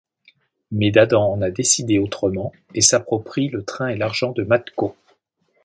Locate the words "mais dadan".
0.71-1.31